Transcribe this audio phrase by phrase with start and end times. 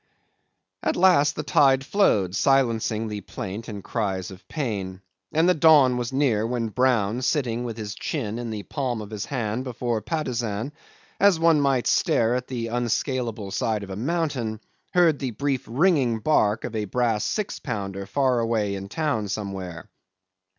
[0.81, 5.53] 'At last the tide flowed, silencing the plaint and the cries of pain, and the
[5.53, 9.63] dawn was near when Brown, sitting with his chin in the palm of his hand
[9.63, 10.71] before Patusan,
[11.19, 14.59] as one might stare at the unscalable side of a mountain,
[14.91, 19.87] heard the brief ringing bark of a brass 6 pounder far away in town somewhere.